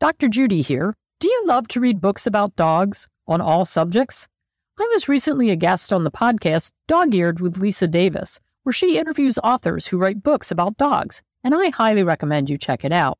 Dr. 0.00 0.28
Judy 0.28 0.62
here. 0.62 0.94
Do 1.18 1.28
you 1.28 1.42
love 1.44 1.68
to 1.68 1.80
read 1.80 2.00
books 2.00 2.26
about 2.26 2.56
dogs 2.56 3.06
on 3.28 3.42
all 3.42 3.66
subjects? 3.66 4.28
I 4.78 4.88
was 4.94 5.10
recently 5.10 5.50
a 5.50 5.56
guest 5.56 5.92
on 5.92 6.04
the 6.04 6.10
podcast 6.10 6.72
Dog 6.88 7.14
Eared 7.14 7.40
with 7.40 7.58
Lisa 7.58 7.86
Davis, 7.86 8.40
where 8.62 8.72
she 8.72 8.96
interviews 8.96 9.38
authors 9.44 9.88
who 9.88 9.98
write 9.98 10.22
books 10.22 10.50
about 10.50 10.78
dogs, 10.78 11.20
and 11.44 11.54
I 11.54 11.68
highly 11.68 12.02
recommend 12.02 12.48
you 12.48 12.56
check 12.56 12.82
it 12.82 12.92
out. 12.92 13.18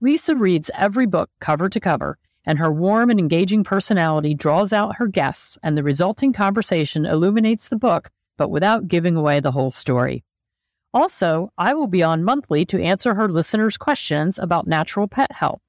Lisa 0.00 0.34
reads 0.34 0.72
every 0.74 1.06
book 1.06 1.30
cover 1.38 1.68
to 1.68 1.78
cover, 1.78 2.18
and 2.44 2.58
her 2.58 2.72
warm 2.72 3.10
and 3.10 3.20
engaging 3.20 3.62
personality 3.62 4.34
draws 4.34 4.72
out 4.72 4.96
her 4.96 5.06
guests, 5.06 5.56
and 5.62 5.78
the 5.78 5.84
resulting 5.84 6.32
conversation 6.32 7.06
illuminates 7.06 7.68
the 7.68 7.78
book, 7.78 8.10
but 8.36 8.50
without 8.50 8.88
giving 8.88 9.14
away 9.14 9.38
the 9.38 9.52
whole 9.52 9.70
story. 9.70 10.24
Also, 10.92 11.52
I 11.56 11.74
will 11.74 11.86
be 11.86 12.02
on 12.02 12.24
monthly 12.24 12.64
to 12.66 12.82
answer 12.82 13.14
her 13.14 13.28
listeners' 13.28 13.76
questions 13.76 14.36
about 14.36 14.66
natural 14.66 15.06
pet 15.06 15.30
health. 15.30 15.60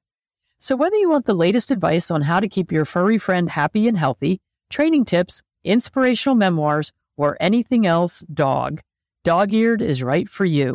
So, 0.62 0.76
whether 0.76 0.96
you 0.96 1.08
want 1.08 1.24
the 1.24 1.32
latest 1.32 1.70
advice 1.70 2.10
on 2.10 2.20
how 2.20 2.38
to 2.38 2.46
keep 2.46 2.70
your 2.70 2.84
furry 2.84 3.16
friend 3.16 3.48
happy 3.48 3.88
and 3.88 3.96
healthy, 3.96 4.42
training 4.68 5.06
tips, 5.06 5.40
inspirational 5.64 6.36
memoirs, 6.36 6.92
or 7.16 7.38
anything 7.40 7.86
else 7.86 8.20
dog, 8.32 8.82
Dog 9.24 9.54
Eared 9.54 9.80
is 9.80 10.02
right 10.02 10.28
for 10.28 10.44
you. 10.44 10.74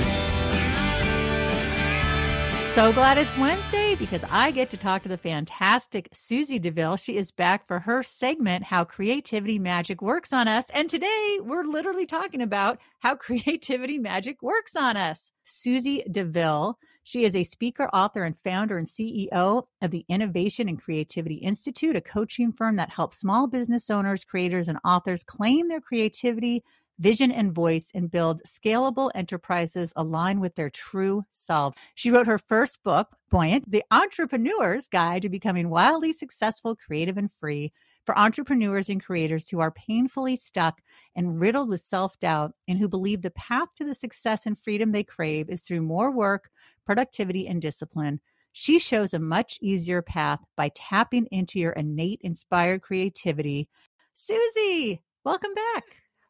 So 2.73 2.91
glad 2.91 3.19
it's 3.19 3.37
Wednesday 3.37 3.93
because 3.93 4.25
I 4.31 4.49
get 4.49 4.71
to 4.71 4.77
talk 4.77 5.03
to 5.03 5.09
the 5.09 5.19
fantastic 5.19 6.09
Susie 6.11 6.57
DeVille. 6.57 6.97
She 6.97 7.15
is 7.15 7.31
back 7.31 7.67
for 7.67 7.79
her 7.79 8.01
segment, 8.01 8.63
How 8.63 8.85
Creativity 8.85 9.59
Magic 9.59 10.01
Works 10.01 10.33
on 10.33 10.47
Us. 10.47 10.67
And 10.71 10.89
today 10.89 11.39
we're 11.43 11.63
literally 11.63 12.07
talking 12.07 12.41
about 12.41 12.79
how 13.01 13.15
creativity 13.17 13.99
magic 13.99 14.41
works 14.41 14.75
on 14.75 14.97
us. 14.97 15.29
Susie 15.43 16.03
DeVille, 16.09 16.79
she 17.05 17.23
is 17.23 17.35
a 17.35 17.43
speaker, 17.43 17.87
author, 17.93 18.23
and 18.23 18.35
founder 18.39 18.79
and 18.79 18.87
CEO 18.87 19.67
of 19.79 19.91
the 19.91 20.05
Innovation 20.09 20.67
and 20.67 20.81
Creativity 20.81 21.35
Institute, 21.35 21.95
a 21.95 22.01
coaching 22.01 22.51
firm 22.51 22.77
that 22.77 22.89
helps 22.89 23.19
small 23.19 23.45
business 23.45 23.91
owners, 23.91 24.23
creators, 24.23 24.67
and 24.67 24.79
authors 24.83 25.23
claim 25.23 25.67
their 25.67 25.79
creativity 25.79 26.63
vision 26.97 27.31
and 27.31 27.53
voice 27.53 27.91
and 27.93 28.09
build 28.09 28.41
scalable 28.43 29.11
enterprises 29.13 29.93
aligned 29.95 30.41
with 30.41 30.55
their 30.55 30.71
true 30.71 31.23
selves. 31.29 31.77
She 31.93 32.09
wrote 32.09 32.25
her 32.25 32.39
first 32.39 32.83
book, 32.83 33.15
Buoyant, 33.29 33.69
The 33.69 33.83
Entrepreneur's 33.91 34.87
Guide 34.87 35.21
to 35.21 35.29
Becoming 35.29 35.69
Wildly 35.69 36.11
Successful, 36.11 36.75
Creative, 36.75 37.17
and 37.17 37.29
Free 37.39 37.71
for 38.05 38.17
entrepreneurs 38.17 38.89
and 38.89 39.03
creators 39.03 39.49
who 39.49 39.59
are 39.59 39.71
painfully 39.71 40.35
stuck 40.35 40.81
and 41.15 41.39
riddled 41.39 41.69
with 41.69 41.81
self 41.81 42.19
doubt 42.19 42.53
and 42.67 42.77
who 42.77 42.87
believe 42.87 43.21
the 43.21 43.31
path 43.31 43.69
to 43.75 43.85
the 43.85 43.95
success 43.95 44.45
and 44.45 44.59
freedom 44.59 44.91
they 44.91 45.03
crave 45.03 45.49
is 45.49 45.63
through 45.63 45.81
more 45.81 46.11
work, 46.11 46.49
productivity, 46.85 47.47
and 47.47 47.61
discipline. 47.61 48.19
She 48.51 48.79
shows 48.79 49.13
a 49.13 49.19
much 49.19 49.57
easier 49.61 50.01
path 50.01 50.39
by 50.55 50.69
tapping 50.75 51.27
into 51.31 51.59
your 51.59 51.73
innate 51.73 52.21
inspired 52.21 52.81
creativity. 52.81 53.67
Susie, 54.13 55.01
welcome 55.25 55.53
back. 55.53 55.83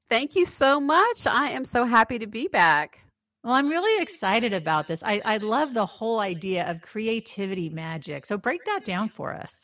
Thank 0.09 0.35
you 0.35 0.45
so 0.45 0.79
much. 0.79 1.27
I 1.27 1.49
am 1.49 1.65
so 1.65 1.83
happy 1.83 2.17
to 2.19 2.27
be 2.27 2.47
back. 2.47 3.01
Well, 3.43 3.53
I'm 3.53 3.69
really 3.69 4.01
excited 4.01 4.53
about 4.53 4.87
this. 4.87 5.03
I, 5.03 5.21
I 5.23 5.37
love 5.37 5.75
the 5.75 5.85
whole 5.85 6.19
idea 6.19 6.69
of 6.69 6.81
creativity 6.81 7.69
magic. 7.69 8.25
So 8.25 8.39
break 8.39 8.65
that 8.65 8.85
down 8.85 9.09
for 9.09 9.35
us. 9.35 9.59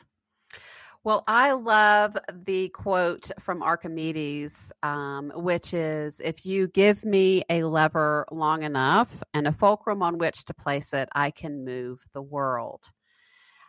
Well, 1.04 1.24
I 1.26 1.50
love 1.50 2.16
the 2.46 2.68
quote 2.68 3.32
from 3.40 3.60
Archimedes, 3.60 4.72
um, 4.84 5.32
which 5.34 5.74
is 5.74 6.20
If 6.20 6.46
you 6.46 6.68
give 6.68 7.04
me 7.04 7.42
a 7.50 7.64
lever 7.64 8.24
long 8.30 8.62
enough 8.62 9.20
and 9.34 9.48
a 9.48 9.52
fulcrum 9.52 10.00
on 10.00 10.18
which 10.18 10.44
to 10.44 10.54
place 10.54 10.92
it, 10.94 11.08
I 11.12 11.32
can 11.32 11.64
move 11.64 12.04
the 12.12 12.22
world. 12.22 12.84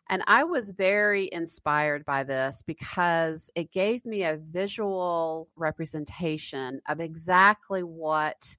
And 0.10 0.22
I 0.28 0.44
was 0.44 0.72
very 0.72 1.28
inspired 1.32 2.06
by 2.06 2.24
this 2.24 2.62
because 2.68 3.50
it 3.56 3.72
gave 3.72 4.06
me 4.06 4.24
a 4.24 4.38
visual 4.38 5.50
representation 5.56 6.82
of 6.88 7.00
exactly 7.00 7.82
what 7.82 8.56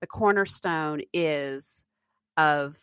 the 0.00 0.08
cornerstone 0.08 1.02
is 1.12 1.84
of 2.36 2.76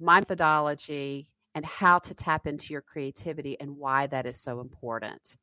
my 0.00 0.18
methodology 0.18 1.28
and 1.54 1.64
how 1.64 1.98
to 2.00 2.14
tap 2.14 2.46
into 2.46 2.72
your 2.72 2.82
creativity 2.82 3.58
and 3.60 3.76
why 3.76 4.06
that 4.06 4.26
is 4.26 4.40
so 4.40 4.60
important. 4.60 5.36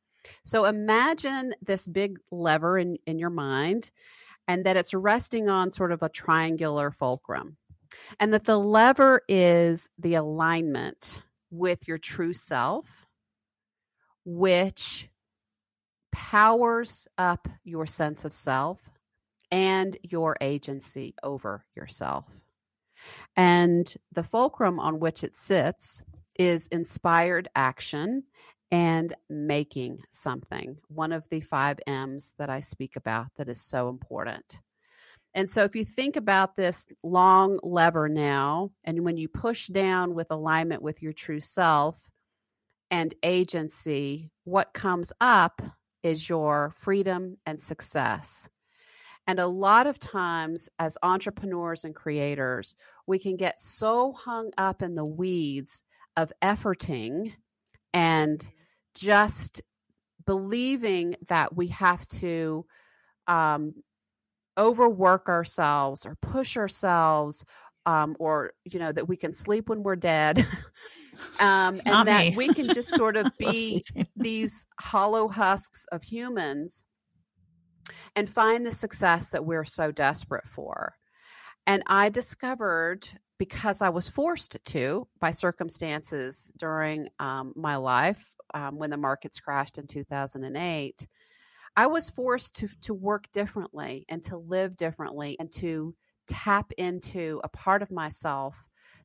So 0.43 0.65
imagine 0.65 1.53
this 1.61 1.87
big 1.87 2.19
lever 2.31 2.77
in, 2.77 2.97
in 3.05 3.19
your 3.19 3.29
mind 3.29 3.91
and 4.47 4.65
that 4.65 4.77
it's 4.77 4.93
resting 4.93 5.49
on 5.49 5.71
sort 5.71 5.91
of 5.91 6.01
a 6.01 6.09
triangular 6.09 6.91
fulcrum. 6.91 7.57
And 8.19 8.33
that 8.33 8.45
the 8.45 8.57
lever 8.57 9.21
is 9.27 9.89
the 9.97 10.15
alignment 10.15 11.23
with 11.51 11.87
your 11.87 11.97
true 11.97 12.33
self, 12.33 13.07
which 14.25 15.09
powers 16.11 17.07
up 17.17 17.47
your 17.63 17.85
sense 17.85 18.25
of 18.25 18.33
self 18.33 18.89
and 19.51 19.97
your 20.03 20.35
agency 20.41 21.15
over 21.23 21.65
yourself. 21.75 22.25
And 23.35 23.93
the 24.11 24.23
fulcrum 24.23 24.79
on 24.79 24.99
which 24.99 25.23
it 25.23 25.33
sits 25.33 26.03
is 26.35 26.67
inspired 26.67 27.49
action 27.55 28.23
and 28.71 29.13
making 29.29 30.03
something, 30.09 30.77
one 30.87 31.11
of 31.11 31.27
the 31.29 31.41
five 31.41 31.79
M's 31.87 32.33
that 32.37 32.49
I 32.49 32.59
speak 32.59 32.95
about 32.95 33.27
that 33.37 33.49
is 33.49 33.61
so 33.61 33.89
important. 33.89 34.59
And 35.33 35.49
so 35.49 35.63
if 35.63 35.75
you 35.75 35.85
think 35.85 36.15
about 36.15 36.55
this 36.55 36.87
long 37.03 37.59
lever 37.61 38.09
now, 38.09 38.71
and 38.85 39.03
when 39.03 39.17
you 39.17 39.27
push 39.27 39.67
down 39.67 40.13
with 40.15 40.31
alignment 40.31 40.81
with 40.81 41.01
your 41.01 41.13
true 41.13 41.39
self 41.39 42.09
and 42.91 43.13
agency, 43.23 44.31
what 44.43 44.73
comes 44.73 45.13
up 45.21 45.61
is 46.01 46.29
your 46.29 46.73
freedom 46.77 47.37
and 47.45 47.61
success. 47.61 48.49
And 49.29 49.39
a 49.39 49.45
lot 49.45 49.85
of 49.85 49.99
times, 49.99 50.69
as 50.79 50.97
entrepreneurs 51.03 51.85
and 51.85 51.93
creators, 51.93 52.75
we 53.05 53.19
can 53.19 53.35
get 53.35 53.59
so 53.59 54.11
hung 54.11 54.49
up 54.57 54.81
in 54.81 54.95
the 54.95 55.05
weeds 55.05 55.83
of 56.17 56.33
efforting 56.41 57.33
and 57.93 58.43
just 58.95 59.61
believing 60.25 61.15
that 61.27 61.55
we 61.55 61.67
have 61.67 62.07
to 62.07 62.65
um, 63.27 63.75
overwork 64.57 65.29
ourselves 65.29 66.07
or 66.07 66.15
push 66.23 66.57
ourselves 66.57 67.45
um, 67.85 68.15
or 68.17 68.53
you 68.65 68.79
know 68.79 68.91
that 68.91 69.07
we 69.07 69.15
can 69.15 69.31
sleep 69.31 69.69
when 69.69 69.83
we're 69.83 69.95
dead 69.95 70.39
um, 71.39 71.79
and 71.85 72.07
that 72.07 72.35
we 72.35 72.47
can 72.47 72.67
just 72.73 72.89
sort 72.89 73.15
of 73.15 73.31
be 73.37 73.85
these 74.15 74.65
hollow 74.79 75.27
husks 75.27 75.85
of 75.91 76.01
humans 76.01 76.83
and 78.15 78.29
find 78.29 78.65
the 78.65 78.71
success 78.71 79.29
that 79.29 79.45
we're 79.45 79.65
so 79.65 79.91
desperate 79.91 80.47
for 80.47 80.95
and 81.67 81.83
i 81.87 82.09
discovered 82.09 83.07
because 83.37 83.81
i 83.81 83.89
was 83.89 84.09
forced 84.09 84.57
to 84.65 85.07
by 85.19 85.31
circumstances 85.31 86.51
during 86.57 87.07
um, 87.19 87.53
my 87.55 87.75
life 87.75 88.33
um, 88.53 88.77
when 88.77 88.89
the 88.89 88.97
markets 88.97 89.39
crashed 89.39 89.77
in 89.77 89.87
2008 89.87 91.07
I 91.75 91.87
was 91.87 92.09
forced 92.09 92.55
to 92.55 92.67
to 92.81 92.93
work 92.93 93.31
differently 93.31 94.05
and 94.09 94.21
to 94.23 94.37
live 94.37 94.75
differently 94.75 95.37
and 95.39 95.49
to 95.53 95.95
tap 96.27 96.71
into 96.77 97.39
a 97.43 97.49
part 97.49 97.81
of 97.81 97.89
myself 97.89 98.61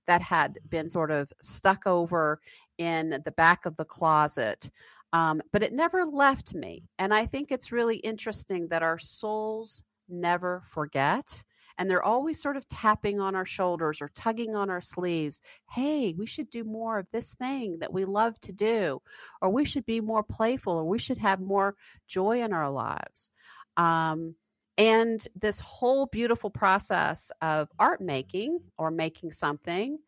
that 0.06 0.21
had 0.21 0.59
been 0.69 0.89
sort 0.89 1.11
of 1.11 1.33
stuck 1.41 1.87
over 1.87 2.41
in 2.78 3.23
the 3.25 3.33
back 3.33 3.65
of 3.65 3.77
the 3.77 3.84
closet. 3.84 4.71
Um, 5.14 5.41
but 5.52 5.62
it 5.62 5.72
never 5.72 6.04
left 6.04 6.54
me. 6.54 6.88
And 6.98 7.14
I 7.14 7.26
think 7.26 7.52
it's 7.52 7.70
really 7.70 7.98
interesting 7.98 8.66
that 8.69 8.82
our 8.82 8.98
souls 8.98 9.84
never 10.08 10.64
forget 10.69 11.44
and 11.78 11.91
they're 11.91 12.02
always 12.02 12.41
sort 12.41 12.56
of 12.56 12.69
tapping 12.69 13.20
on 13.20 13.34
our 13.34 13.44
shoulders 13.44 14.00
or 14.00 14.10
tugging 14.14 14.54
on 14.54 14.70
our 14.70 14.80
sleeves. 14.80 15.41
Hey, 15.70 16.14
we 16.16 16.26
should 16.26 16.50
do 16.50 16.64
more 16.64 16.98
of 16.98 17.06
this 17.12 17.34
thing 17.34 17.78
that 17.80 17.92
we 17.92 18.04
love 18.04 18.38
to 18.41 18.52
do, 18.52 19.00
or 19.40 19.50
we 19.50 19.64
should 19.64 19.87
be 19.87 20.00
more 20.00 20.22
playful, 20.22 20.75
or 20.75 20.84
we 20.84 20.99
should 20.99 21.19
have 21.19 21.40
more 21.40 21.75
joy 22.06 22.43
in 22.43 22.52
our 22.52 22.70
lives. 22.70 23.31
Um, 23.76 24.34
and 24.78 25.26
this 25.40 25.60
whole 25.60 26.06
beautiful 26.06 26.50
process 26.50 27.31
of 27.40 27.69
art 27.78 28.00
making 28.00 28.60
or 28.78 28.90
making 28.90 29.32
something 29.32 29.99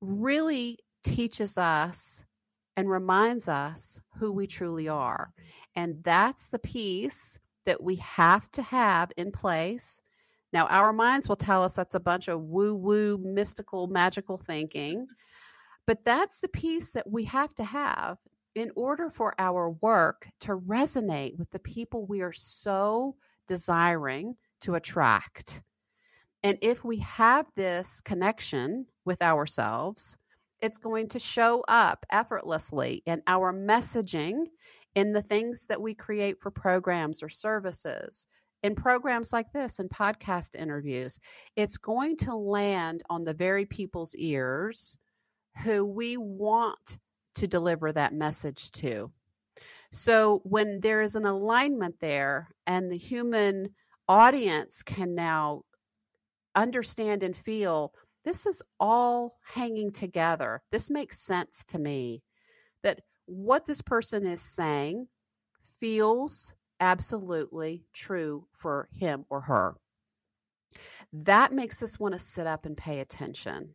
really 0.00 0.78
teaches 1.04 1.56
us 1.58 2.24
and 2.80 2.90
reminds 2.90 3.46
us 3.46 4.00
who 4.18 4.32
we 4.32 4.46
truly 4.46 4.88
are. 4.88 5.32
And 5.76 6.02
that's 6.02 6.48
the 6.48 6.58
piece 6.58 7.38
that 7.66 7.82
we 7.82 7.96
have 7.96 8.50
to 8.52 8.62
have 8.62 9.12
in 9.16 9.30
place 9.30 10.00
now, 10.52 10.66
our 10.66 10.92
minds 10.92 11.28
will 11.28 11.36
tell 11.36 11.62
us 11.62 11.76
that's 11.76 11.94
a 11.94 12.00
bunch 12.00 12.28
of 12.28 12.42
woo 12.42 12.74
woo, 12.74 13.18
mystical, 13.18 13.86
magical 13.86 14.36
thinking. 14.36 15.06
But 15.86 16.04
that's 16.04 16.40
the 16.40 16.48
piece 16.48 16.92
that 16.92 17.08
we 17.08 17.24
have 17.24 17.54
to 17.56 17.64
have 17.64 18.18
in 18.54 18.70
order 18.74 19.10
for 19.10 19.34
our 19.38 19.70
work 19.70 20.28
to 20.40 20.56
resonate 20.56 21.38
with 21.38 21.50
the 21.50 21.60
people 21.60 22.04
we 22.04 22.20
are 22.20 22.32
so 22.32 23.14
desiring 23.46 24.36
to 24.62 24.74
attract. 24.74 25.62
And 26.42 26.58
if 26.62 26.84
we 26.84 26.98
have 26.98 27.46
this 27.54 28.00
connection 28.00 28.86
with 29.04 29.22
ourselves 29.22 30.16
it's 30.62 30.78
going 30.78 31.08
to 31.08 31.18
show 31.18 31.64
up 31.68 32.04
effortlessly 32.10 33.02
in 33.06 33.22
our 33.26 33.52
messaging, 33.52 34.44
in 34.94 35.12
the 35.12 35.22
things 35.22 35.66
that 35.66 35.80
we 35.80 35.94
create 35.94 36.40
for 36.40 36.50
programs 36.50 37.22
or 37.22 37.28
services, 37.28 38.26
in 38.62 38.74
programs 38.74 39.32
like 39.32 39.52
this 39.52 39.78
and 39.78 39.88
podcast 39.88 40.54
interviews. 40.54 41.18
It's 41.56 41.78
going 41.78 42.16
to 42.18 42.34
land 42.34 43.02
on 43.08 43.24
the 43.24 43.34
very 43.34 43.64
people's 43.64 44.14
ears 44.16 44.98
who 45.62 45.84
we 45.84 46.16
want 46.16 46.98
to 47.36 47.46
deliver 47.46 47.92
that 47.92 48.12
message 48.12 48.70
to. 48.72 49.10
So 49.92 50.40
when 50.44 50.80
there 50.80 51.02
is 51.02 51.16
an 51.16 51.24
alignment 51.24 51.96
there 52.00 52.48
and 52.66 52.90
the 52.90 52.98
human 52.98 53.70
audience 54.08 54.82
can 54.82 55.14
now 55.14 55.62
understand 56.54 57.22
and 57.22 57.36
feel 57.36 57.92
this 58.24 58.46
is 58.46 58.62
all 58.78 59.38
hanging 59.42 59.92
together. 59.92 60.62
This 60.70 60.90
makes 60.90 61.20
sense 61.20 61.64
to 61.66 61.78
me 61.78 62.22
that 62.82 63.00
what 63.26 63.66
this 63.66 63.80
person 63.82 64.26
is 64.26 64.40
saying 64.40 65.08
feels 65.78 66.54
absolutely 66.80 67.84
true 67.92 68.46
for 68.52 68.88
him 68.92 69.24
or 69.30 69.40
her. 69.42 69.76
That 71.12 71.52
makes 71.52 71.82
us 71.82 71.98
want 71.98 72.14
to 72.14 72.18
sit 72.18 72.46
up 72.46 72.66
and 72.66 72.76
pay 72.76 73.00
attention. 73.00 73.74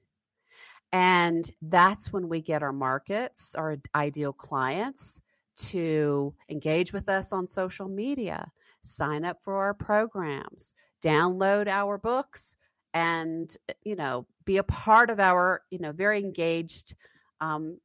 And 0.91 1.49
that's 1.61 2.13
when 2.13 2.29
we 2.29 2.41
get 2.41 2.63
our 2.63 2.71
markets, 2.71 3.55
our 3.55 3.77
ideal 3.95 4.31
clients 4.33 5.21
to 5.57 6.33
engage 6.49 6.93
with 6.93 7.09
us 7.09 7.33
on 7.33 7.47
social 7.47 7.87
media, 7.87 8.51
sign 8.81 9.25
up 9.25 9.41
for 9.41 9.57
our 9.57 9.73
programs, 9.73 10.73
download 11.03 11.67
our 11.67 11.97
books, 11.97 12.55
and 12.95 13.57
you 13.83 13.95
know 13.95 14.25
be 14.45 14.57
a 14.57 14.63
part 14.63 15.11
of 15.11 15.19
our 15.19 15.61
you 15.69 15.77
know 15.77 15.91
very 15.91 16.17
engaged 16.19 16.95
um, 17.41 17.77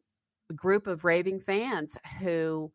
group 0.55 0.87
of 0.87 1.05
raving 1.05 1.41
fans 1.41 1.99
who 2.21 2.71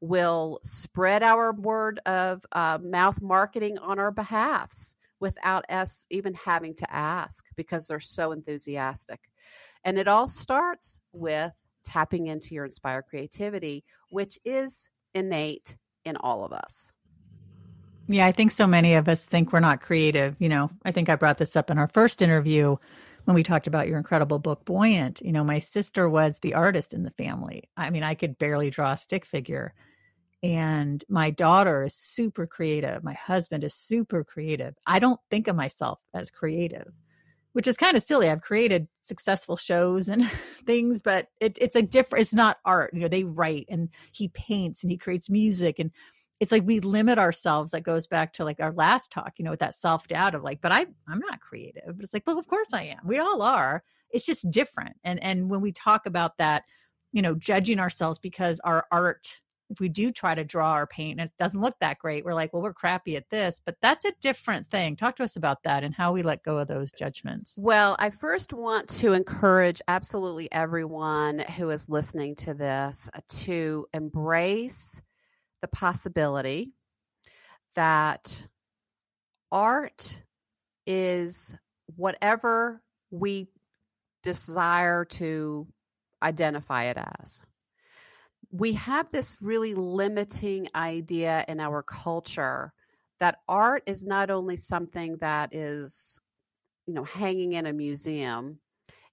will 0.00 0.58
spread 0.62 1.22
our 1.22 1.52
word 1.52 2.00
of 2.06 2.46
uh, 2.52 2.78
mouth 2.82 3.20
marketing 3.20 3.76
on 3.78 3.98
our 3.98 4.10
behalfs 4.10 4.96
without 5.18 5.68
us 5.68 6.06
even 6.08 6.32
having 6.32 6.74
to 6.74 6.90
ask 6.90 7.44
because 7.54 7.86
they're 7.86 8.00
so 8.00 8.32
enthusiastic. 8.32 9.20
And 9.84 9.98
it 9.98 10.08
all 10.08 10.26
starts 10.26 11.00
with 11.12 11.52
tapping 11.84 12.28
into 12.28 12.54
your 12.54 12.64
inspired 12.64 13.04
creativity 13.08 13.84
which 14.10 14.38
is 14.44 14.88
innate 15.14 15.76
in 16.04 16.16
all 16.16 16.44
of 16.44 16.52
us 16.52 16.92
yeah, 18.12 18.26
I 18.26 18.32
think 18.32 18.50
so 18.50 18.66
many 18.66 18.94
of 18.94 19.08
us 19.08 19.24
think 19.24 19.52
we're 19.52 19.60
not 19.60 19.80
creative. 19.80 20.34
You 20.40 20.48
know, 20.48 20.70
I 20.84 20.90
think 20.90 21.08
I 21.08 21.14
brought 21.14 21.38
this 21.38 21.54
up 21.54 21.70
in 21.70 21.78
our 21.78 21.88
first 21.88 22.22
interview 22.22 22.76
when 23.24 23.36
we 23.36 23.44
talked 23.44 23.68
about 23.68 23.86
your 23.86 23.98
incredible 23.98 24.40
book, 24.40 24.64
Buoyant. 24.64 25.20
You 25.22 25.30
know, 25.30 25.44
my 25.44 25.60
sister 25.60 26.08
was 26.08 26.40
the 26.40 26.54
artist 26.54 26.92
in 26.92 27.04
the 27.04 27.12
family. 27.12 27.64
I 27.76 27.90
mean, 27.90 28.02
I 28.02 28.14
could 28.14 28.36
barely 28.36 28.68
draw 28.68 28.92
a 28.92 28.96
stick 28.96 29.24
figure. 29.24 29.74
And 30.42 31.04
my 31.08 31.30
daughter 31.30 31.84
is 31.84 31.94
super 31.94 32.48
creative. 32.48 33.04
My 33.04 33.12
husband 33.12 33.62
is 33.62 33.74
super 33.74 34.24
creative. 34.24 34.74
I 34.86 34.98
don't 34.98 35.20
think 35.30 35.46
of 35.46 35.54
myself 35.54 36.00
as 36.12 36.32
creative, 36.32 36.88
which 37.52 37.68
is 37.68 37.76
kind 37.76 37.96
of 37.96 38.02
silly. 38.02 38.28
I've 38.28 38.40
created 38.40 38.88
successful 39.02 39.56
shows 39.56 40.08
and 40.08 40.28
things, 40.66 41.00
but 41.00 41.28
it, 41.40 41.58
it's 41.60 41.76
a 41.76 41.82
different, 41.82 42.22
it's 42.22 42.34
not 42.34 42.56
art. 42.64 42.92
You 42.92 43.00
know, 43.00 43.08
they 43.08 43.22
write 43.22 43.66
and 43.68 43.90
he 44.10 44.28
paints 44.28 44.82
and 44.82 44.90
he 44.90 44.98
creates 44.98 45.30
music 45.30 45.78
and 45.78 45.92
it's 46.40 46.50
like 46.50 46.62
we 46.64 46.80
limit 46.80 47.18
ourselves 47.18 47.72
that 47.72 47.82
goes 47.82 48.06
back 48.06 48.32
to 48.32 48.44
like 48.44 48.58
our 48.60 48.72
last 48.72 49.12
talk 49.12 49.34
you 49.36 49.44
know 49.44 49.50
with 49.50 49.60
that 49.60 49.74
self-doubt 49.74 50.34
of 50.34 50.42
like 50.42 50.60
but 50.60 50.72
i 50.72 50.86
i'm 51.06 51.18
not 51.20 51.40
creative. 51.40 51.82
But 51.86 52.02
it's 52.02 52.14
like 52.14 52.26
well 52.26 52.38
of 52.38 52.48
course 52.48 52.72
i 52.72 52.82
am. 52.82 53.00
We 53.04 53.18
all 53.18 53.42
are. 53.42 53.84
It's 54.10 54.26
just 54.26 54.50
different. 54.50 54.96
And 55.04 55.22
and 55.22 55.48
when 55.50 55.60
we 55.60 55.70
talk 55.70 56.06
about 56.06 56.38
that 56.38 56.64
you 57.12 57.22
know 57.22 57.34
judging 57.34 57.78
ourselves 57.78 58.18
because 58.18 58.60
our 58.60 58.86
art 58.90 59.28
if 59.68 59.78
we 59.78 59.88
do 59.88 60.10
try 60.10 60.34
to 60.34 60.42
draw 60.42 60.76
or 60.76 60.86
paint 60.88 61.20
and 61.20 61.28
it 61.28 61.32
doesn't 61.38 61.60
look 61.60 61.76
that 61.80 61.98
great 62.00 62.24
we're 62.24 62.34
like 62.34 62.52
well 62.52 62.62
we're 62.62 62.72
crappy 62.72 63.16
at 63.16 63.30
this. 63.30 63.60
But 63.64 63.76
that's 63.82 64.04
a 64.04 64.12
different 64.20 64.68
thing. 64.70 64.96
Talk 64.96 65.16
to 65.16 65.24
us 65.24 65.36
about 65.36 65.62
that 65.64 65.84
and 65.84 65.94
how 65.94 66.12
we 66.12 66.22
let 66.22 66.42
go 66.42 66.58
of 66.58 66.68
those 66.68 66.90
judgments. 66.92 67.54
Well 67.58 67.96
i 67.98 68.10
first 68.10 68.52
want 68.52 68.88
to 69.00 69.12
encourage 69.12 69.82
absolutely 69.88 70.50
everyone 70.50 71.40
who 71.40 71.70
is 71.70 71.88
listening 71.88 72.34
to 72.36 72.54
this 72.54 73.10
uh, 73.14 73.20
to 73.28 73.86
embrace 73.92 75.02
the 75.60 75.68
possibility 75.68 76.72
that 77.74 78.46
art 79.52 80.20
is 80.86 81.54
whatever 81.96 82.82
we 83.10 83.48
desire 84.22 85.04
to 85.04 85.66
identify 86.22 86.84
it 86.84 86.98
as. 87.22 87.42
We 88.52 88.72
have 88.74 89.10
this 89.10 89.38
really 89.40 89.74
limiting 89.74 90.68
idea 90.74 91.44
in 91.48 91.60
our 91.60 91.82
culture 91.82 92.72
that 93.20 93.38
art 93.48 93.82
is 93.86 94.04
not 94.04 94.30
only 94.30 94.56
something 94.56 95.16
that 95.20 95.54
is, 95.54 96.20
you 96.86 96.94
know, 96.94 97.04
hanging 97.04 97.52
in 97.52 97.66
a 97.66 97.72
museum, 97.72 98.58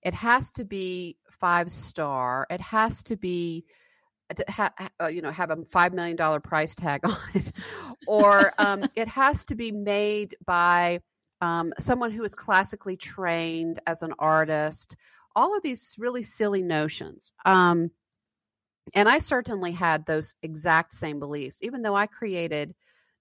it 0.02 0.14
has 0.14 0.52
to 0.52 0.64
be 0.64 1.18
five 1.30 1.70
star, 1.70 2.48
it 2.50 2.62
has 2.62 3.04
to 3.04 3.16
be 3.16 3.66
ha, 4.50 4.72
uh, 5.02 5.08
you 5.08 5.22
know 5.22 5.32
have 5.32 5.52
a 5.52 5.58
five 5.66 5.94
million 5.94 6.16
dollar 6.16 6.40
price 6.40 6.76
tag 6.76 7.02
on 7.08 7.18
it, 7.34 7.52
or 8.08 8.54
um, 8.58 8.84
it 8.96 9.08
has 9.08 9.46
to 9.46 9.56
be 9.56 9.72
made 9.72 10.36
by 10.46 11.00
um, 11.42 11.74
someone 11.78 12.12
who 12.12 12.24
is 12.24 12.36
classically 12.36 12.98
trained 12.98 13.80
as 13.88 14.02
an 14.02 14.14
artist. 14.20 14.96
All 15.36 15.56
of 15.56 15.62
these 15.62 15.96
really 16.00 16.24
silly 16.24 16.64
notions. 16.64 17.32
Um, 17.46 17.92
and 18.96 19.08
I 19.08 19.20
certainly 19.20 19.72
had 19.72 20.06
those 20.06 20.34
exact 20.42 20.94
same 20.94 21.20
beliefs, 21.20 21.60
even 21.62 21.82
though 21.82 21.96
I 21.96 22.08
created 22.08 22.74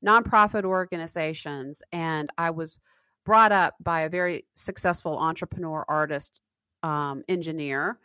nonprofit 0.04 0.64
organizations 0.64 1.82
and 1.92 2.30
I 2.38 2.50
was 2.50 2.80
brought 3.24 3.52
up 3.52 3.74
by 3.80 4.02
a 4.02 4.08
very 4.08 4.46
successful 4.54 5.18
entrepreneur, 5.18 5.84
artist, 5.88 6.40
um, 6.82 7.22
engineer 7.28 7.98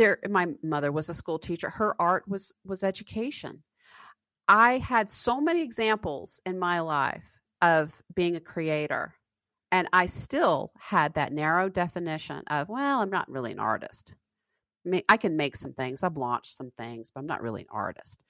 there 0.00 0.18
my 0.30 0.46
mother 0.62 0.90
was 0.90 1.10
a 1.10 1.14
school 1.14 1.38
teacher. 1.38 1.68
Her 1.68 1.94
art 2.00 2.24
was 2.26 2.54
was 2.64 2.82
education. 2.82 3.62
I 4.48 4.78
had 4.78 5.10
so 5.10 5.40
many 5.40 5.62
examples 5.62 6.40
in 6.46 6.58
my 6.58 6.80
life 6.80 7.38
of 7.60 7.92
being 8.14 8.36
a 8.36 8.40
creator 8.40 9.14
and 9.70 9.86
i 9.92 10.06
still 10.06 10.72
had 10.78 11.12
that 11.12 11.32
narrow 11.32 11.68
definition 11.68 12.42
of 12.48 12.70
well 12.70 13.00
i'm 13.00 13.10
not 13.10 13.30
really 13.30 13.52
an 13.52 13.60
artist. 13.60 14.14
I, 14.86 14.88
mean, 14.88 15.02
I 15.10 15.18
can 15.18 15.36
make 15.36 15.56
some 15.56 15.74
things. 15.74 16.02
I've 16.02 16.16
launched 16.16 16.56
some 16.56 16.70
things 16.78 17.10
but 17.12 17.20
i'm 17.20 17.26
not 17.26 17.42
really 17.42 17.62
an 17.62 17.68
artist. 17.70 18.22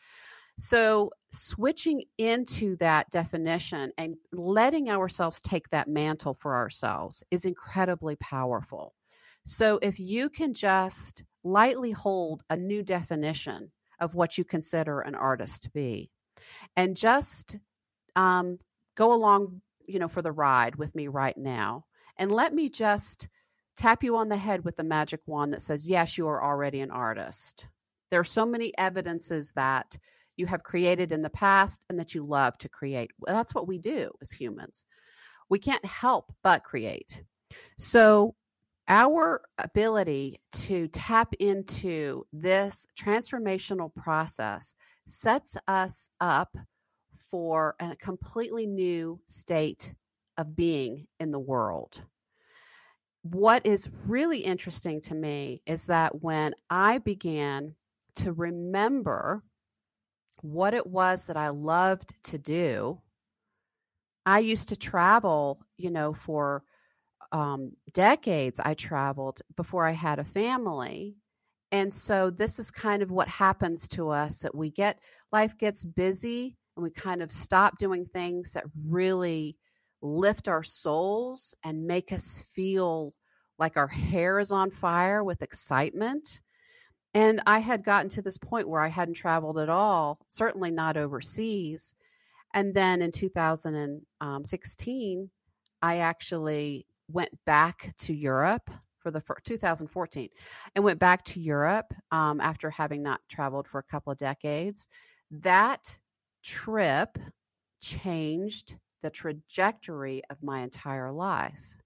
So 0.59 1.13
switching 1.31 2.03
into 2.19 2.77
that 2.79 3.09
definition 3.11 3.93
and 3.97 4.17
letting 4.33 4.91
ourselves 4.91 5.41
take 5.41 5.69
that 5.69 5.89
mantle 5.89 6.35
for 6.35 6.57
ourselves 6.57 7.23
is 7.31 7.45
incredibly 7.45 8.17
powerful 8.17 8.95
so 9.45 9.79
if 9.83 9.99
you 9.99 10.29
can 10.29 10.55
just 10.55 11.25
lightly 11.43 11.91
hold 11.91 12.43
a 12.51 12.57
new 12.57 12.83
definition 12.83 13.71
of 14.01 14.15
what 14.15 14.37
you 14.37 14.45
consider 14.45 15.01
an 15.01 15.15
artist 15.15 15.63
to 15.63 15.71
be 15.71 16.11
and 16.77 16.97
just 16.97 17.57
um, 18.17 18.59
go 18.97 19.13
along 19.13 19.61
you 19.87 19.99
know 19.99 20.09
for 20.09 20.23
the 20.23 20.33
ride 20.33 20.77
with 20.77 20.95
me 20.95 21.09
right 21.09 21.37
now 21.37 21.85
and 22.19 22.31
let 22.31 22.55
me 22.55 22.69
just 22.69 23.29
tap 23.77 24.05
you 24.05 24.15
on 24.17 24.29
the 24.29 24.37
head 24.37 24.63
with 24.65 24.77
the 24.77 24.85
magic 24.85 25.21
wand 25.27 25.53
that 25.53 25.63
says 25.63 25.89
yes 25.89 26.19
you 26.19 26.29
are 26.29 26.45
already 26.45 26.81
an 26.81 26.91
artist. 26.91 27.67
There 28.11 28.21
are 28.21 28.25
so 28.25 28.45
many 28.45 28.77
evidences 28.77 29.53
that 29.53 29.97
you 30.37 30.47
have 30.47 30.63
created 30.63 31.13
in 31.13 31.23
the 31.23 31.31
past 31.31 31.85
and 31.89 31.99
that 31.99 32.15
you 32.15 32.23
love 32.23 32.59
to 32.59 32.69
create. 32.69 33.11
Well, 33.19 33.35
that's 33.35 33.55
what 33.55 33.69
we 33.69 33.79
do 33.79 34.11
as 34.21 34.31
humans. 34.31 34.85
We 35.49 35.59
can't 35.59 35.85
help 35.85 36.33
but 36.43 36.63
create. 36.63 37.23
So 37.79 38.35
our 38.91 39.41
ability 39.59 40.41
to 40.51 40.89
tap 40.89 41.33
into 41.39 42.27
this 42.33 42.89
transformational 43.01 43.95
process 43.95 44.75
sets 45.07 45.57
us 45.69 46.11
up 46.21 46.57
for 47.17 47.77
a 47.79 47.95
completely 47.97 48.67
new 48.67 49.21
state 49.29 49.95
of 50.37 50.57
being 50.57 51.07
in 51.21 51.31
the 51.31 51.39
world. 51.39 52.03
What 53.23 53.65
is 53.65 53.89
really 54.07 54.41
interesting 54.41 55.01
to 55.03 55.15
me 55.15 55.63
is 55.67 55.87
that 55.87 56.21
when 56.23 56.55
I 56.69 56.99
began 56.99 57.77
to 58.17 58.33
remember 58.33 59.45
what 60.43 60.75
it 60.75 60.87
was 60.87 61.27
that 61.27 61.37
I 61.37 61.51
loved 61.51 62.15
to 62.25 62.39
do, 62.39 63.01
I 64.27 64.41
used 64.41 64.69
to 64.71 64.77
travel, 64.77 65.61
you 65.77 65.91
know, 65.93 66.13
for 66.13 66.65
um, 67.33 67.73
decades 67.93 68.61
I 68.63 68.75
traveled 68.75 69.41
before 69.57 69.87
I 69.87 69.93
had 69.93 70.19
a 70.19 70.25
family. 70.25 71.17
And 71.73 71.93
so 71.93 72.31
this 72.31 72.59
is 72.59 72.71
kind 72.71 73.03
of 73.03 73.11
what 73.11 73.29
happens 73.29 73.87
to 73.89 74.09
us 74.09 74.41
that 74.41 74.55
we 74.55 74.71
get 74.71 74.99
life 75.31 75.57
gets 75.57 75.85
busy 75.85 76.57
and 76.77 76.83
we 76.83 76.91
kind 76.91 77.23
of 77.23 77.31
stop 77.31 77.79
doing 77.79 78.05
things 78.05 78.53
that 78.53 78.65
really 78.89 79.57
lift 80.03 80.49
our 80.49 80.63
souls 80.63 81.55
and 81.63 81.87
make 81.87 82.13
us 82.13 82.43
feel 82.55 83.15
like 83.59 83.77
our 83.77 83.87
hair 83.87 84.39
is 84.39 84.51
on 84.51 84.71
fire 84.71 85.23
with 85.23 85.43
excitement. 85.43 86.41
And 87.13 87.43
I 87.47 87.59
had 87.59 87.85
gotten 87.85 88.09
to 88.11 88.23
this 88.23 88.39
point 88.39 88.69
where 88.69 88.81
I 88.81 88.89
hadn't 88.89 89.15
traveled 89.15 89.59
at 89.59 89.69
all, 89.69 90.21
certainly 90.29 90.71
not 90.71 90.97
overseas. 90.97 91.95
And 92.55 92.75
then 92.75 93.03
in 93.03 93.13
2016, 93.13 95.31
I 95.83 95.97
actually 95.99 96.87
went 97.13 97.33
back 97.47 97.93
to 97.99 98.15
Europe 98.15 98.71
for 99.01 99.11
the 99.11 99.23
2014 99.45 100.29
and 100.75 100.85
went 100.85 100.99
back 100.99 101.25
to 101.25 101.41
Europe 101.41 101.93
um, 102.11 102.41
after 102.41 102.71
having 102.71 103.03
not 103.03 103.21
traveled 103.29 103.67
for 103.67 103.79
a 103.79 103.85
couple 103.85 104.13
of 104.13 104.19
decades. 104.19 104.89
That 105.31 105.99
trip 106.43 107.19
changed 107.81 108.77
the 109.03 109.11
trajectory 109.11 110.23
of 110.31 110.43
my 110.43 110.61
entire 110.61 111.11
life 111.11 111.83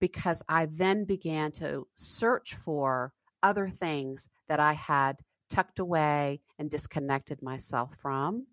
because 0.00 0.42
I 0.48 0.66
then 0.66 1.04
began 1.04 1.52
to 1.52 1.86
search 1.94 2.54
for 2.54 3.12
other 3.42 3.68
things 3.68 4.28
that 4.48 4.60
I 4.60 4.72
had 4.72 5.20
tucked 5.48 5.78
away 5.78 6.40
and 6.58 6.70
disconnected 6.70 7.42
myself 7.42 7.94
from. 8.00 8.46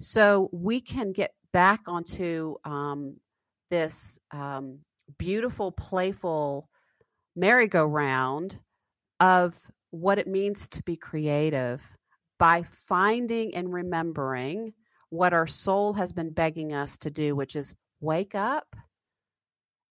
So 0.00 0.48
we 0.52 0.80
can 0.80 1.12
get 1.12 1.32
back 1.52 1.82
onto 1.86 2.56
um, 2.64 3.16
this 3.70 4.18
um, 4.30 4.80
beautiful, 5.18 5.72
playful 5.72 6.68
merry-go-round 7.34 8.58
of 9.20 9.56
what 9.90 10.18
it 10.18 10.26
means 10.26 10.68
to 10.68 10.82
be 10.82 10.96
creative 10.96 11.82
by 12.38 12.62
finding 12.62 13.54
and 13.54 13.72
remembering 13.72 14.72
what 15.10 15.32
our 15.32 15.46
soul 15.46 15.92
has 15.94 16.12
been 16.12 16.30
begging 16.30 16.72
us 16.72 16.98
to 16.98 17.10
do, 17.10 17.36
which 17.36 17.54
is 17.54 17.76
wake 18.00 18.34
up 18.34 18.74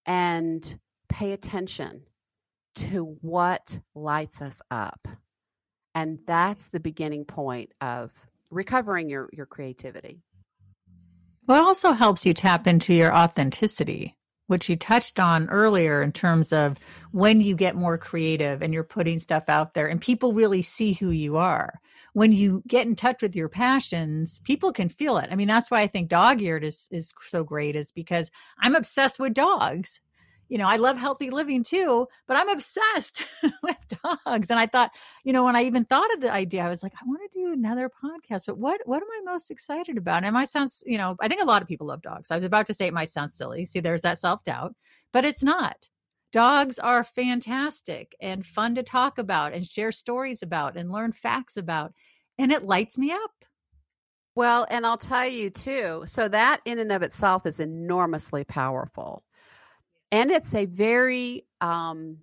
and 0.05 0.79
pay 1.07 1.31
attention 1.31 2.01
to 2.73 3.17
what 3.21 3.79
lights 3.93 4.41
us 4.41 4.61
up. 4.71 5.07
And 5.93 6.19
that's 6.25 6.69
the 6.69 6.79
beginning 6.79 7.25
point 7.25 7.73
of 7.81 8.11
recovering 8.49 9.09
your, 9.09 9.29
your 9.33 9.45
creativity. 9.45 10.21
Well, 11.47 11.63
it 11.63 11.67
also 11.67 11.91
helps 11.91 12.25
you 12.25 12.33
tap 12.33 12.65
into 12.65 12.93
your 12.93 13.15
authenticity, 13.15 14.15
which 14.51 14.69
you 14.69 14.75
touched 14.75 15.19
on 15.19 15.49
earlier 15.49 16.01
in 16.01 16.11
terms 16.11 16.51
of 16.51 16.77
when 17.11 17.39
you 17.39 17.55
get 17.55 17.73
more 17.73 17.97
creative 17.97 18.61
and 18.61 18.73
you're 18.73 18.83
putting 18.83 19.17
stuff 19.17 19.45
out 19.47 19.73
there 19.73 19.87
and 19.87 20.01
people 20.01 20.33
really 20.33 20.61
see 20.61 20.91
who 20.91 21.09
you 21.09 21.37
are. 21.37 21.79
When 22.13 22.33
you 22.33 22.61
get 22.67 22.85
in 22.85 22.97
touch 22.97 23.21
with 23.21 23.33
your 23.33 23.47
passions, 23.47 24.41
people 24.43 24.73
can 24.73 24.89
feel 24.89 25.17
it. 25.17 25.29
I 25.31 25.35
mean, 25.35 25.47
that's 25.47 25.71
why 25.71 25.79
I 25.79 25.87
think 25.87 26.09
dog 26.09 26.41
eared 26.41 26.65
is, 26.65 26.89
is 26.91 27.13
so 27.21 27.45
great 27.45 27.77
is 27.77 27.93
because 27.93 28.29
I'm 28.59 28.75
obsessed 28.75 29.17
with 29.17 29.33
dogs 29.33 30.01
you 30.51 30.57
know, 30.57 30.67
I 30.67 30.75
love 30.75 30.97
healthy 30.97 31.29
living 31.29 31.63
too, 31.63 32.09
but 32.27 32.35
I'm 32.35 32.49
obsessed 32.49 33.23
with 33.63 33.77
dogs. 34.03 34.49
And 34.49 34.59
I 34.59 34.65
thought, 34.65 34.91
you 35.23 35.31
know, 35.31 35.45
when 35.45 35.55
I 35.55 35.63
even 35.63 35.85
thought 35.85 36.13
of 36.13 36.19
the 36.19 36.29
idea, 36.29 36.61
I 36.61 36.67
was 36.67 36.83
like, 36.83 36.91
I 37.01 37.07
want 37.07 37.21
to 37.31 37.39
do 37.39 37.53
another 37.53 37.89
podcast, 37.89 38.41
but 38.47 38.57
what 38.57 38.81
what 38.83 39.01
am 39.01 39.07
I 39.09 39.31
most 39.31 39.49
excited 39.49 39.97
about? 39.97 40.25
And 40.25 40.35
it 40.35 40.49
sounds, 40.49 40.83
you 40.85 40.97
know, 40.97 41.15
I 41.21 41.29
think 41.29 41.41
a 41.41 41.45
lot 41.45 41.61
of 41.61 41.69
people 41.69 41.87
love 41.87 42.01
dogs. 42.01 42.31
I 42.31 42.35
was 42.35 42.43
about 42.43 42.65
to 42.67 42.73
say 42.73 42.85
it 42.85 42.93
might 42.93 43.07
sound 43.07 43.31
silly. 43.31 43.63
See, 43.63 43.79
there's 43.79 44.01
that 44.01 44.19
self-doubt, 44.19 44.75
but 45.13 45.23
it's 45.23 45.41
not. 45.41 45.87
Dogs 46.33 46.77
are 46.79 47.05
fantastic 47.05 48.13
and 48.19 48.45
fun 48.45 48.75
to 48.75 48.83
talk 48.83 49.17
about 49.17 49.53
and 49.53 49.65
share 49.65 49.93
stories 49.93 50.43
about 50.43 50.75
and 50.75 50.91
learn 50.91 51.13
facts 51.13 51.55
about. 51.55 51.93
And 52.37 52.51
it 52.51 52.65
lights 52.65 52.97
me 52.97 53.13
up. 53.13 53.31
Well, 54.35 54.67
and 54.69 54.85
I'll 54.85 54.97
tell 54.97 55.27
you 55.27 55.49
too. 55.49 56.03
So 56.05 56.27
that 56.27 56.59
in 56.65 56.77
and 56.77 56.91
of 56.91 57.03
itself 57.03 57.45
is 57.45 57.61
enormously 57.61 58.43
powerful 58.43 59.23
and 60.11 60.31
it's 60.31 60.53
a 60.53 60.65
very 60.65 61.45
um, 61.61 62.17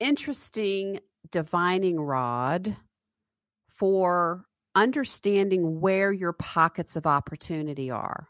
interesting 0.00 1.00
divining 1.30 2.00
rod 2.00 2.76
for 3.68 4.44
understanding 4.74 5.80
where 5.80 6.12
your 6.12 6.32
pockets 6.32 6.96
of 6.96 7.06
opportunity 7.06 7.90
are. 7.90 8.28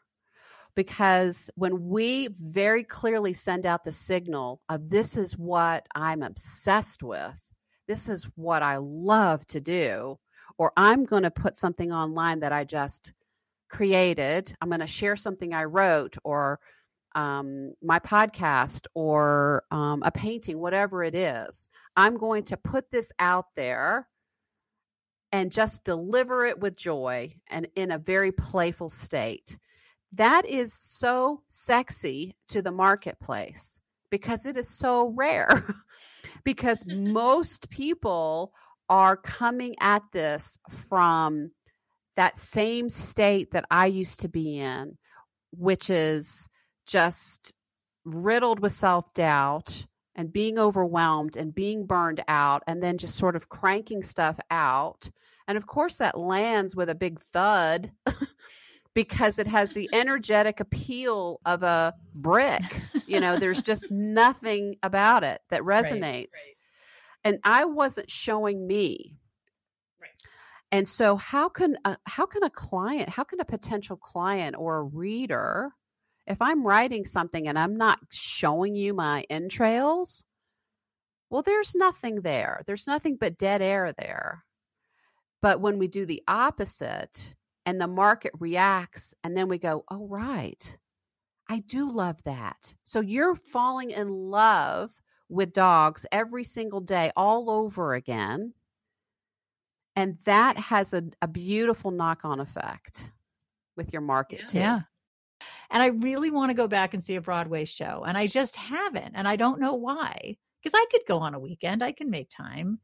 Because 0.75 1.51
when 1.55 1.89
we 1.89 2.29
very 2.39 2.83
clearly 2.83 3.33
send 3.33 3.65
out 3.65 3.85
the 3.85 3.93
signal 3.93 4.61
of 4.69 4.91
this 4.91 5.17
is 5.17 5.39
what 5.39 5.87
I'm 5.95 6.23
obsessed 6.23 7.03
with, 7.03 7.39
this 7.87 8.09
is 8.09 8.29
what 8.35 8.63
I 8.63 8.79
love 8.79 9.47
to 9.49 9.61
do, 9.61 10.19
or 10.59 10.73
I'm 10.77 11.05
going 11.05 11.23
to 11.23 11.31
put 11.31 11.57
something 11.57 11.93
online 11.93 12.41
that 12.41 12.53
I 12.53 12.65
just 12.65 13.13
created, 13.71 14.55
I'm 14.61 14.69
going 14.69 14.81
to 14.81 14.87
share 14.87 15.17
something 15.17 15.55
I 15.55 15.65
wrote, 15.65 16.17
or 16.25 16.59
um, 17.15 17.75
my 17.83 17.99
podcast 17.99 18.87
or 18.95 19.65
um, 19.71 20.03
a 20.05 20.11
painting, 20.11 20.59
whatever 20.59 21.03
it 21.05 21.15
is. 21.15 21.69
I'm 21.97 22.17
going 22.17 22.45
to 22.45 22.57
put 22.57 22.91
this 22.91 23.13
out 23.19 23.47
there 23.55 24.09
and 25.33 25.53
just 25.53 25.85
deliver 25.85 26.45
it 26.45 26.61
with 26.61 26.77
joy 26.77 27.35
and 27.49 27.69
in 27.77 27.91
a 27.91 27.99
very 27.99 28.33
playful 28.33 28.89
state. 28.89 29.59
That 30.13 30.47
is 30.47 30.73
so 30.73 31.43
sexy 31.49 32.37
to 32.49 32.63
the 32.63 32.71
marketplace 32.71 33.81
because 34.11 34.47
it 34.47 34.57
is 34.57 34.69
so 34.69 35.09
rare. 35.09 35.75
because 36.45 36.85
most 36.87 37.71
people 37.71 38.53
are 38.89 39.17
coming 39.17 39.75
at 39.81 40.03
this 40.13 40.59
from 40.89 41.51
that 42.17 42.39
same 42.39 42.89
state 42.89 43.51
that 43.53 43.65
I 43.71 43.87
used 43.87 44.21
to 44.21 44.29
be 44.29 44.59
in, 44.59 44.97
which 45.51 45.91
is 45.91 46.49
just 46.87 47.55
riddled 48.05 48.61
with 48.61 48.73
self 48.73 49.13
doubt 49.15 49.87
and 50.15 50.33
being 50.33 50.59
overwhelmed 50.59 51.37
and 51.37 51.55
being 51.55 51.87
burned 51.87 52.23
out 52.29 52.63
and 52.67 52.83
then 52.83 52.99
just 52.99 53.17
sort 53.17 53.37
of 53.37 53.49
cranking 53.49 54.03
stuff 54.03 54.39
out. 54.51 55.11
And 55.49 55.57
of 55.57 55.67
course, 55.67 55.97
that 55.97 56.19
lands 56.19 56.77
with 56.77 56.89
a 56.89 56.95
big 56.95 57.21
thud 57.21 57.91
because 58.95 59.39
it 59.39 59.47
has 59.47 59.73
the 59.73 59.91
energetic 59.93 60.61
appeal 60.61 61.41
of 61.45 61.63
a 61.63 61.95
brick. 62.15 62.81
You 63.07 63.21
know, 63.21 63.39
there's 63.39 63.63
just 63.63 63.91
nothing 63.91 64.77
about 64.83 65.25
it 65.25 65.41
that 65.51 65.63
resonates. 65.63 66.03
Right, 66.03 66.23
right. 66.23 66.57
And 67.25 67.39
I 67.43 67.65
wasn't 67.65 68.11
showing 68.11 68.67
me. 68.67 69.17
Right. 70.01 70.11
And 70.71 70.87
so 70.87 71.17
how 71.17 71.49
can 71.49 71.77
a, 71.85 71.97
how 72.05 72.27
can 72.27 72.43
a 72.43 72.51
client, 72.51 73.09
how 73.09 73.25
can 73.25 73.41
a 73.41 73.45
potential 73.45 73.97
client 73.97 74.57
or 74.59 74.77
a 74.77 74.83
reader 74.83 75.73
if 76.27 76.41
I'm 76.41 76.67
writing 76.67 77.05
something 77.05 77.49
and 77.49 77.59
I'm 77.59 77.77
not 77.77 77.99
showing 78.11 78.75
you 78.75 78.95
my 78.95 79.25
entrails, 79.31 80.25
well, 81.31 81.43
there's 81.43 81.75
nothing 81.75 82.17
there. 82.17 82.63
There's 82.67 82.87
nothing 82.87 83.17
but 83.17 83.39
dead 83.39 83.61
air 83.61 83.93
there. 83.93 84.45
But 85.43 85.61
when 85.61 85.79
we 85.79 85.89
do 85.89 86.07
the 86.07 86.23
opposite 86.29 87.35
and 87.67 87.81
the 87.81 87.87
market 87.87 88.33
reacts, 88.39 89.15
and 89.25 89.37
then 89.37 89.49
we 89.49 89.59
go, 89.59 89.85
oh, 89.91 90.07
right, 90.07 90.79
I 91.49 91.59
do 91.61 91.91
love 91.91 92.23
that. 92.25 92.75
So 92.85 93.01
you're 93.01 93.35
falling 93.35 93.91
in 93.91 94.09
love 94.09 95.03
with 95.29 95.53
dogs 95.53 96.07
every 96.13 96.45
single 96.45 96.81
day, 96.81 97.11
all 97.17 97.51
over 97.51 97.95
again. 97.95 98.55
And 99.97 100.19
that 100.25 100.57
has 100.57 100.95
a, 100.95 101.05
a 101.21 101.29
beautiful 101.29 101.91
knock 101.91 102.25
on 102.25 102.41
effect 102.41 103.11
with 103.77 103.93
your 103.93 104.03
market 104.03 104.41
yeah. 104.41 104.47
too. 104.47 104.59
Yeah. 104.59 104.81
And 105.71 105.83
I 105.83 105.87
really 105.87 106.31
want 106.31 106.51
to 106.51 106.55
go 106.55 106.69
back 106.69 106.95
and 106.95 107.03
see 107.03 107.17
a 107.17 107.21
Broadway 107.21 107.65
show. 107.65 108.05
And 108.07 108.17
I 108.17 108.27
just 108.27 108.57
haven't. 108.57 109.13
And 109.15 109.27
I 109.27 109.37
don't 109.37 109.61
know 109.61 109.75
why. 109.75 110.37
Because 110.63 110.75
I 110.75 110.87
could 110.91 111.03
go 111.07 111.19
on 111.19 111.35
a 111.35 111.39
weekend, 111.39 111.83
I 111.83 111.93
can 111.93 112.11
make 112.11 112.31
time. 112.31 112.79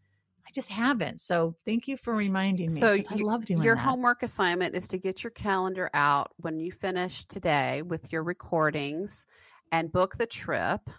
I 0.47 0.51
just 0.53 0.71
haven't. 0.71 1.21
So 1.21 1.55
thank 1.65 1.87
you 1.87 1.97
for 1.97 2.15
reminding 2.15 2.67
me. 2.67 2.81
So 2.81 2.95
I 2.95 3.15
love 3.17 3.45
doing 3.45 3.61
that. 3.61 3.65
your 3.65 3.77
that. 3.77 3.83
homework 3.83 4.23
assignment 4.23 4.75
is 4.75 4.89
to 4.89 4.99
get 4.99 5.23
your 5.23 5.31
calendar 5.31 5.91
out 5.95 6.33
when 6.39 6.59
you 6.59 6.73
finish 6.73 7.25
today 7.25 7.83
with 7.83 8.13
your 8.13 8.25
recordings 8.25 9.27
and 9.71 9.93
book 9.93 10.17
the 10.17 10.27
trip. 10.27 10.91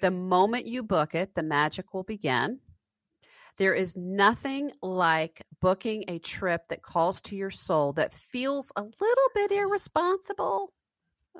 The 0.00 0.10
moment 0.10 0.66
you 0.66 0.82
book 0.82 1.14
it, 1.14 1.34
the 1.34 1.42
magic 1.42 1.94
will 1.94 2.02
begin. 2.02 2.60
There 3.58 3.74
is 3.74 3.96
nothing 3.96 4.70
like 4.82 5.44
booking 5.60 6.04
a 6.08 6.18
trip 6.20 6.62
that 6.68 6.82
calls 6.82 7.20
to 7.22 7.36
your 7.36 7.50
soul 7.50 7.92
that 7.94 8.14
feels 8.14 8.72
a 8.76 8.82
little 8.82 9.28
bit 9.34 9.50
irresponsible, 9.50 10.72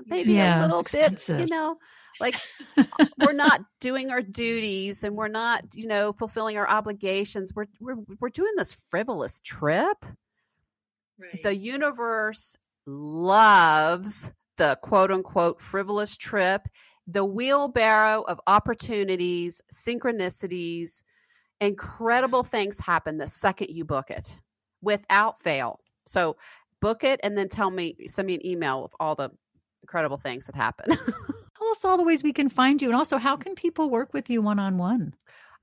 maybe 0.06 0.34
yeah, 0.34 0.58
a 0.58 0.62
little 0.62 0.82
bit, 0.82 1.28
you 1.28 1.46
know, 1.46 1.78
like 2.20 2.34
uh, 2.76 2.84
we're 3.24 3.32
not 3.34 3.60
doing 3.80 4.10
our 4.10 4.20
duties 4.22 5.04
and 5.04 5.16
we're 5.16 5.28
not, 5.28 5.64
you 5.74 5.86
know, 5.86 6.12
fulfilling 6.12 6.56
our 6.56 6.68
obligations. 6.68 7.54
We're 7.54 7.66
we're 7.80 7.96
we're 8.20 8.30
doing 8.30 8.52
this 8.56 8.72
frivolous 8.72 9.40
trip. 9.40 10.04
Right. 11.18 11.42
The 11.42 11.56
universe 11.56 12.56
loves 12.86 14.32
the 14.56 14.76
quote 14.82 15.10
unquote 15.10 15.60
frivolous 15.60 16.16
trip, 16.16 16.68
the 17.06 17.24
wheelbarrow 17.24 18.22
of 18.22 18.40
opportunities, 18.46 19.62
synchronicities, 19.72 21.02
incredible 21.60 22.44
things 22.44 22.78
happen 22.78 23.18
the 23.18 23.28
second 23.28 23.70
you 23.70 23.84
book 23.84 24.10
it 24.10 24.36
without 24.82 25.40
fail. 25.40 25.80
So 26.06 26.36
book 26.80 27.04
it 27.04 27.20
and 27.22 27.36
then 27.36 27.48
tell 27.48 27.70
me, 27.70 27.96
send 28.06 28.26
me 28.26 28.34
an 28.34 28.46
email 28.46 28.84
of 28.84 28.92
all 29.00 29.14
the 29.14 29.30
incredible 29.82 30.16
things 30.16 30.46
that 30.46 30.54
happen. 30.54 30.96
Tell 31.58 31.68
us 31.70 31.84
all 31.84 31.96
the 31.96 32.04
ways 32.04 32.22
we 32.22 32.32
can 32.32 32.48
find 32.48 32.80
you. 32.80 32.88
And 32.88 32.96
also, 32.96 33.18
how 33.18 33.36
can 33.36 33.54
people 33.54 33.90
work 33.90 34.14
with 34.14 34.30
you 34.30 34.40
one 34.40 34.58
on 34.60 34.78
one? 34.78 35.14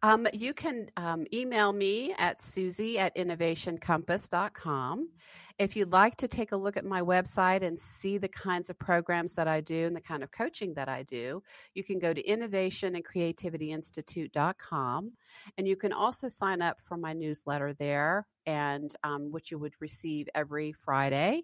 Um, 0.04 0.28
you 0.34 0.54
can 0.54 0.90
um, 0.98 1.26
email 1.34 1.72
me 1.74 2.14
at 2.18 2.42
susie 2.42 3.00
at 3.00 3.16
innovationcompass.com. 3.16 5.10
If 5.58 5.78
you'd 5.78 5.94
like 5.94 6.18
to 6.18 6.28
take 6.28 6.52
a 6.52 6.58
look 6.58 6.76
at 6.76 6.84
my 6.84 7.02
website 7.02 7.64
and 7.64 7.80
see 7.80 8.18
the 8.18 8.28
kinds 8.28 8.70
of 8.70 8.78
programs 8.78 9.36
that 9.36 9.48
I 9.48 9.62
do 9.62 9.88
and 9.88 9.96
the 9.96 10.02
kind 10.02 10.22
of 10.22 10.30
coaching 10.32 10.74
that 10.74 10.90
I 10.90 11.04
do, 11.04 11.42
you 11.74 11.84
can 11.84 11.98
go 11.98 12.14
to 12.14 12.22
innovationandcreativityinstitute.com. 12.22 15.12
And 15.58 15.68
you 15.68 15.78
can 15.78 15.94
also 15.94 16.28
sign 16.28 16.62
up 16.62 16.82
for 16.82 16.98
my 16.98 17.14
newsletter 17.14 17.74
there, 17.74 18.28
and 18.46 18.94
um, 19.04 19.32
which 19.32 19.50
you 19.50 19.58
would 19.60 19.76
receive 19.80 20.28
every 20.36 20.74
Friday, 20.74 21.44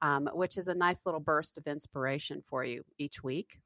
um, 0.00 0.26
which 0.32 0.56
is 0.56 0.68
a 0.68 0.74
nice 0.74 1.04
little 1.04 1.20
burst 1.20 1.58
of 1.58 1.66
inspiration 1.66 2.40
for 2.42 2.64
you 2.64 2.82
each 2.96 3.22
week. 3.22 3.60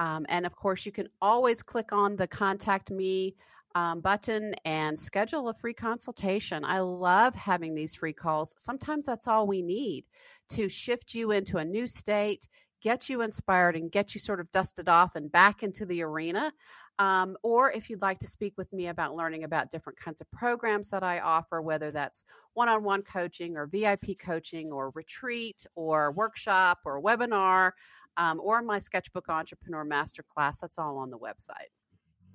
Um, 0.00 0.24
and 0.28 0.46
of 0.46 0.54
course, 0.56 0.86
you 0.86 0.92
can 0.92 1.10
always 1.20 1.62
click 1.62 1.92
on 1.92 2.16
the 2.16 2.26
contact 2.26 2.90
me 2.90 3.34
um, 3.78 4.00
button 4.00 4.54
and 4.64 4.98
schedule 4.98 5.48
a 5.48 5.54
free 5.54 5.72
consultation. 5.72 6.64
I 6.64 6.80
love 6.80 7.36
having 7.36 7.76
these 7.76 7.94
free 7.94 8.12
calls. 8.12 8.56
Sometimes 8.58 9.06
that's 9.06 9.28
all 9.28 9.46
we 9.46 9.62
need 9.62 10.04
to 10.48 10.68
shift 10.68 11.14
you 11.14 11.30
into 11.30 11.58
a 11.58 11.64
new 11.64 11.86
state, 11.86 12.48
get 12.82 13.08
you 13.08 13.20
inspired, 13.20 13.76
and 13.76 13.92
get 13.92 14.14
you 14.14 14.20
sort 14.20 14.40
of 14.40 14.50
dusted 14.50 14.88
off 14.88 15.14
and 15.14 15.30
back 15.30 15.62
into 15.62 15.86
the 15.86 16.02
arena. 16.02 16.52
Um, 16.98 17.36
or 17.44 17.70
if 17.70 17.88
you'd 17.88 18.02
like 18.02 18.18
to 18.18 18.26
speak 18.26 18.54
with 18.58 18.72
me 18.72 18.88
about 18.88 19.14
learning 19.14 19.44
about 19.44 19.70
different 19.70 20.00
kinds 20.00 20.20
of 20.20 20.28
programs 20.32 20.90
that 20.90 21.04
I 21.04 21.20
offer, 21.20 21.62
whether 21.62 21.92
that's 21.92 22.24
one 22.54 22.68
on 22.68 22.82
one 22.82 23.02
coaching 23.02 23.56
or 23.56 23.68
VIP 23.68 24.18
coaching 24.18 24.72
or 24.72 24.90
retreat 24.96 25.64
or 25.76 26.10
workshop 26.10 26.80
or 26.84 27.00
webinar 27.00 27.70
um, 28.16 28.40
or 28.42 28.60
my 28.60 28.80
Sketchbook 28.80 29.28
Entrepreneur 29.28 29.84
Masterclass, 29.84 30.58
that's 30.58 30.80
all 30.80 30.98
on 30.98 31.10
the 31.10 31.18
website. 31.18 31.70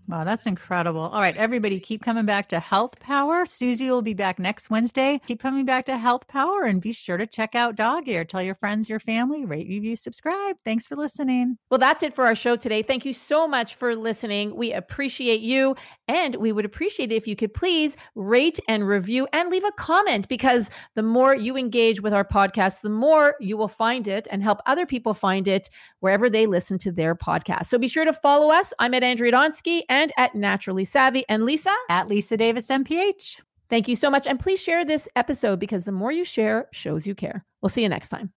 Wow, 0.06 0.26
that's 0.26 0.46
incredible. 0.46 1.00
All 1.02 1.22
right, 1.22 1.36
everybody, 1.38 1.80
keep 1.80 2.04
coming 2.04 2.26
back 2.26 2.50
to 2.50 2.60
Health 2.60 3.00
Power. 3.00 3.46
Susie 3.46 3.90
will 3.90 4.02
be 4.02 4.14
back 4.14 4.38
next 4.38 4.70
Wednesday. 4.70 5.22
Keep 5.28 5.42
coming 5.42 5.66
back 5.66 5.86
to 5.86 5.98
Health 5.98 6.28
Power 6.28 6.64
and 6.64 6.82
be 6.82 6.92
sure 6.92 7.16
to 7.16 7.26
check 7.26 7.56
out 7.56 7.78
Dog 7.78 8.10
Ear. 8.10 8.26
Tell 8.26 8.42
your 8.42 8.56
friends, 8.56 8.90
your 8.90 9.00
family, 9.00 9.46
rate, 9.46 9.66
review, 9.70 9.96
subscribe. 9.96 10.58
Thanks 10.66 10.86
for 10.86 10.98
listening. 10.98 11.58
Well, 11.72 11.78
that's 11.78 12.04
it 12.04 12.14
for 12.14 12.26
our 12.26 12.36
show 12.36 12.58
today. 12.58 12.82
Thank 12.82 13.06
you 13.06 13.14
so 13.14 13.48
much 13.48 13.76
for 13.76 13.96
listening. 13.96 14.58
We 14.58 14.74
appreciate 14.74 15.40
you. 15.40 15.74
And 16.10 16.36
we 16.36 16.52
would 16.52 16.66
appreciate 16.66 17.14
it 17.14 17.16
if 17.16 17.26
you 17.26 17.38
could 17.38 17.54
please 17.54 17.96
rate 18.14 18.60
and 18.68 18.86
review 18.86 19.28
and 19.32 19.50
leave 19.50 19.64
a 19.64 19.72
comment 19.72 20.28
because 20.28 20.70
the 20.96 21.04
more 21.04 21.34
you 21.34 21.56
engage 21.56 22.02
with 22.02 22.14
our 22.14 22.26
podcast, 22.26 22.82
the 22.82 22.90
more 22.90 23.36
you 23.40 23.56
will 23.56 23.70
find 23.70 24.10
it 24.10 24.28
and 24.30 24.44
help 24.44 24.60
other 24.66 24.86
people 24.86 25.14
find 25.14 25.48
it 25.48 25.70
wherever 26.02 26.30
they 26.30 26.46
listen 26.46 26.78
to 26.80 26.92
their 26.92 27.16
podcast. 27.16 27.68
So 27.68 27.78
be 27.78 27.88
sure 27.88 28.04
to 28.04 28.12
follow 28.12 28.52
us. 28.52 28.74
I'm 28.80 28.94
at 28.94 29.04
Andrea 29.04 29.32
Donsky 29.32 29.84
and 29.94 30.12
at 30.18 30.34
Naturally 30.34 30.86
Savvy. 30.86 31.24
And 31.30 31.46
Lisa? 31.46 31.74
At 31.90 32.08
Lisa 32.08 32.36
Davis 32.36 32.66
MPH. 32.68 33.40
Thank 33.70 33.88
you 33.88 33.96
so 33.96 34.10
much. 34.10 34.26
And 34.28 34.40
please 34.40 34.62
share 34.62 34.84
this 34.84 35.08
episode 35.16 35.60
because 35.60 35.86
the 35.86 35.92
more 35.92 36.12
you 36.12 36.26
share 36.26 36.68
shows 36.72 37.06
you 37.06 37.16
care. 37.16 37.46
We'll 37.62 37.70
see 37.70 37.84
you 37.84 37.90
next 37.90 38.10
time. 38.10 38.32